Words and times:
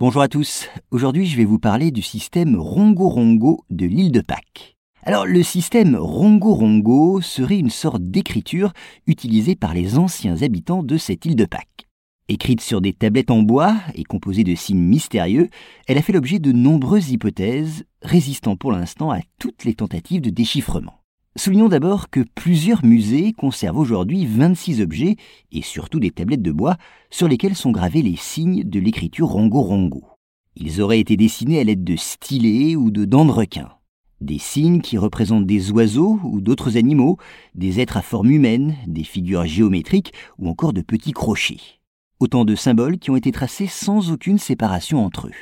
Bonjour 0.00 0.22
à 0.22 0.28
tous. 0.28 0.66
Aujourd'hui, 0.90 1.26
je 1.26 1.36
vais 1.36 1.44
vous 1.44 1.58
parler 1.58 1.90
du 1.90 2.00
système 2.00 2.56
Rongo-Rongo 2.56 3.66
de 3.68 3.84
l'île 3.84 4.12
de 4.12 4.22
Pâques. 4.22 4.78
Alors, 5.02 5.26
le 5.26 5.42
système 5.42 5.94
Rongo-Rongo 5.94 7.20
serait 7.20 7.58
une 7.58 7.68
sorte 7.68 8.02
d'écriture 8.02 8.72
utilisée 9.06 9.56
par 9.56 9.74
les 9.74 9.98
anciens 9.98 10.40
habitants 10.40 10.82
de 10.82 10.96
cette 10.96 11.26
île 11.26 11.36
de 11.36 11.44
Pâques. 11.44 11.86
Écrite 12.28 12.62
sur 12.62 12.80
des 12.80 12.94
tablettes 12.94 13.30
en 13.30 13.42
bois 13.42 13.76
et 13.94 14.04
composée 14.04 14.42
de 14.42 14.54
signes 14.54 14.78
mystérieux, 14.78 15.50
elle 15.86 15.98
a 15.98 16.02
fait 16.02 16.14
l'objet 16.14 16.38
de 16.38 16.52
nombreuses 16.52 17.10
hypothèses, 17.10 17.84
résistant 18.00 18.56
pour 18.56 18.72
l'instant 18.72 19.10
à 19.10 19.20
toutes 19.38 19.64
les 19.64 19.74
tentatives 19.74 20.22
de 20.22 20.30
déchiffrement. 20.30 20.99
Soulignons 21.36 21.68
d'abord 21.68 22.10
que 22.10 22.24
plusieurs 22.34 22.84
musées 22.84 23.32
conservent 23.32 23.78
aujourd'hui 23.78 24.26
26 24.26 24.80
objets, 24.80 25.16
et 25.52 25.62
surtout 25.62 26.00
des 26.00 26.10
tablettes 26.10 26.42
de 26.42 26.50
bois, 26.50 26.76
sur 27.08 27.28
lesquelles 27.28 27.54
sont 27.54 27.70
gravés 27.70 28.02
les 28.02 28.16
signes 28.16 28.64
de 28.64 28.80
l'écriture 28.80 29.28
Rongo-Rongo. 29.28 30.04
Ils 30.56 30.82
auraient 30.82 30.98
été 30.98 31.16
dessinés 31.16 31.60
à 31.60 31.64
l'aide 31.64 31.84
de 31.84 31.94
stylets 31.94 32.74
ou 32.74 32.90
de 32.90 33.04
dents 33.04 33.24
de 33.24 33.30
requin. 33.30 33.70
Des 34.20 34.38
signes 34.38 34.80
qui 34.80 34.98
représentent 34.98 35.46
des 35.46 35.70
oiseaux 35.70 36.18
ou 36.24 36.40
d'autres 36.40 36.76
animaux, 36.76 37.16
des 37.54 37.80
êtres 37.80 37.96
à 37.96 38.02
forme 38.02 38.32
humaine, 38.32 38.74
des 38.86 39.04
figures 39.04 39.46
géométriques 39.46 40.12
ou 40.38 40.48
encore 40.48 40.72
de 40.72 40.82
petits 40.82 41.12
crochets. 41.12 41.78
Autant 42.18 42.44
de 42.44 42.56
symboles 42.56 42.98
qui 42.98 43.10
ont 43.10 43.16
été 43.16 43.30
tracés 43.32 43.68
sans 43.68 44.10
aucune 44.10 44.38
séparation 44.38 45.02
entre 45.02 45.28
eux. 45.28 45.34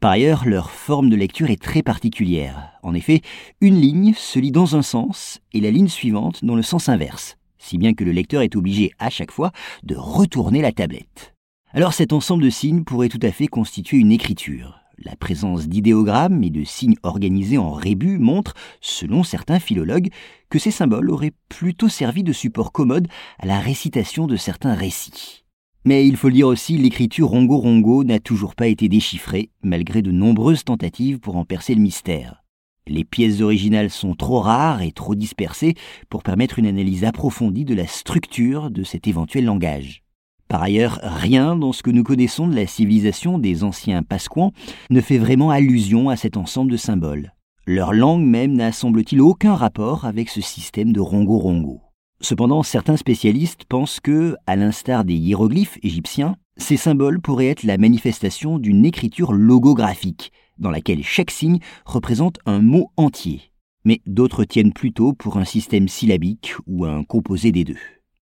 Par 0.00 0.12
ailleurs, 0.12 0.46
leur 0.46 0.70
forme 0.70 1.10
de 1.10 1.16
lecture 1.16 1.50
est 1.50 1.60
très 1.60 1.82
particulière. 1.82 2.72
En 2.82 2.94
effet, 2.94 3.20
une 3.60 3.78
ligne 3.78 4.14
se 4.16 4.38
lit 4.38 4.50
dans 4.50 4.74
un 4.74 4.80
sens 4.80 5.40
et 5.52 5.60
la 5.60 5.70
ligne 5.70 5.88
suivante 5.88 6.42
dans 6.42 6.54
le 6.54 6.62
sens 6.62 6.88
inverse, 6.88 7.36
si 7.58 7.76
bien 7.76 7.92
que 7.92 8.02
le 8.02 8.12
lecteur 8.12 8.40
est 8.40 8.56
obligé 8.56 8.92
à 8.98 9.10
chaque 9.10 9.30
fois 9.30 9.52
de 9.82 9.94
retourner 9.94 10.62
la 10.62 10.72
tablette. 10.72 11.34
Alors 11.74 11.92
cet 11.92 12.14
ensemble 12.14 12.42
de 12.42 12.48
signes 12.48 12.82
pourrait 12.82 13.10
tout 13.10 13.20
à 13.22 13.30
fait 13.30 13.46
constituer 13.46 13.98
une 13.98 14.10
écriture. 14.10 14.80
La 14.96 15.16
présence 15.16 15.68
d'idéogrammes 15.68 16.42
et 16.44 16.50
de 16.50 16.64
signes 16.64 16.96
organisés 17.02 17.58
en 17.58 17.72
rébus 17.72 18.18
montre, 18.18 18.54
selon 18.80 19.22
certains 19.22 19.60
philologues, 19.60 20.08
que 20.48 20.58
ces 20.58 20.70
symboles 20.70 21.10
auraient 21.10 21.34
plutôt 21.50 21.90
servi 21.90 22.22
de 22.22 22.32
support 22.32 22.72
commode 22.72 23.08
à 23.38 23.44
la 23.44 23.60
récitation 23.60 24.26
de 24.26 24.36
certains 24.36 24.74
récits. 24.74 25.39
Mais 25.86 26.06
il 26.06 26.16
faut 26.16 26.28
le 26.28 26.34
dire 26.34 26.46
aussi, 26.46 26.76
l'écriture 26.76 27.28
Rongo-Rongo 27.28 28.04
n'a 28.04 28.18
toujours 28.18 28.54
pas 28.54 28.66
été 28.66 28.88
déchiffrée, 28.88 29.50
malgré 29.62 30.02
de 30.02 30.10
nombreuses 30.10 30.64
tentatives 30.64 31.20
pour 31.20 31.36
en 31.36 31.46
percer 31.46 31.74
le 31.74 31.80
mystère. 31.80 32.44
Les 32.86 33.04
pièces 33.04 33.40
originales 33.40 33.88
sont 33.88 34.14
trop 34.14 34.40
rares 34.40 34.82
et 34.82 34.92
trop 34.92 35.14
dispersées 35.14 35.74
pour 36.10 36.22
permettre 36.22 36.58
une 36.58 36.66
analyse 36.66 37.04
approfondie 37.04 37.64
de 37.64 37.74
la 37.74 37.86
structure 37.86 38.70
de 38.70 38.82
cet 38.82 39.06
éventuel 39.06 39.46
langage. 39.46 40.02
Par 40.48 40.62
ailleurs, 40.62 40.98
rien 41.02 41.56
dans 41.56 41.72
ce 41.72 41.82
que 41.82 41.90
nous 41.90 42.02
connaissons 42.02 42.48
de 42.48 42.56
la 42.56 42.66
civilisation 42.66 43.38
des 43.38 43.64
anciens 43.64 44.02
Pasquans 44.02 44.52
ne 44.90 45.00
fait 45.00 45.18
vraiment 45.18 45.50
allusion 45.50 46.08
à 46.10 46.16
cet 46.16 46.36
ensemble 46.36 46.72
de 46.72 46.76
symboles. 46.76 47.32
Leur 47.66 47.92
langue 47.92 48.24
même 48.24 48.54
n'a 48.54 48.72
semble-t-il 48.72 49.20
aucun 49.20 49.54
rapport 49.54 50.04
avec 50.04 50.28
ce 50.28 50.40
système 50.40 50.92
de 50.92 51.00
Rongo-Rongo. 51.00 51.80
Cependant, 52.22 52.62
certains 52.62 52.98
spécialistes 52.98 53.64
pensent 53.64 53.98
que, 53.98 54.36
à 54.46 54.54
l'instar 54.54 55.04
des 55.04 55.14
hiéroglyphes 55.14 55.78
égyptiens, 55.82 56.36
ces 56.58 56.76
symboles 56.76 57.20
pourraient 57.20 57.48
être 57.48 57.62
la 57.62 57.78
manifestation 57.78 58.58
d'une 58.58 58.84
écriture 58.84 59.32
logographique, 59.32 60.30
dans 60.58 60.70
laquelle 60.70 61.02
chaque 61.02 61.30
signe 61.30 61.60
représente 61.86 62.38
un 62.44 62.60
mot 62.60 62.90
entier. 62.98 63.50
Mais 63.86 64.02
d'autres 64.06 64.44
tiennent 64.44 64.74
plutôt 64.74 65.14
pour 65.14 65.38
un 65.38 65.46
système 65.46 65.88
syllabique 65.88 66.54
ou 66.66 66.84
un 66.84 67.04
composé 67.04 67.52
des 67.52 67.64
deux. 67.64 67.78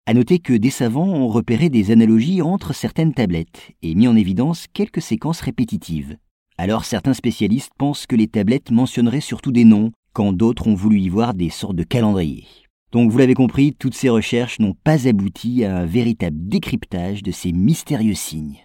À 0.08 0.16
noter 0.16 0.39
que 0.39 0.53
des 0.53 0.72
savants 0.72 1.08
ont 1.08 1.28
repéré 1.28 1.69
des 1.69 1.91
analogies 1.91 2.41
entre 2.41 2.73
certaines 2.73 3.13
tablettes 3.13 3.72
et 3.83 3.94
mis 3.94 4.08
en 4.08 4.16
évidence 4.16 4.66
quelques 4.73 5.02
séquences 5.02 5.41
répétitives. 5.41 6.17
Alors 6.58 6.86
certains 6.86 7.13
spécialistes 7.13 7.73
pensent 7.78 8.08
que 8.08 8.16
les 8.16 8.28
tablettes 8.28 8.72
mentionneraient 8.72 9.22
surtout 9.22 9.52
des 9.52 9.66
noms, 9.66 9.91
quand 10.13 10.33
d'autres 10.33 10.67
ont 10.67 10.75
voulu 10.75 11.00
y 11.00 11.09
voir 11.09 11.36
des 11.36 11.50
sortes 11.50 11.75
de 11.75 11.83
calendriers. 11.83 12.47
Donc 12.95 13.11
vous 13.11 13.17
l'avez 13.17 13.33
compris, 13.33 13.73
toutes 13.73 13.94
ces 13.94 14.07
recherches 14.07 14.59
n'ont 14.59 14.73
pas 14.73 15.06
abouti 15.06 15.66
à 15.66 15.79
un 15.79 15.85
véritable 15.85 16.38
décryptage 16.47 17.23
de 17.23 17.31
ces 17.31 17.51
mystérieux 17.51 18.13
signes. 18.13 18.65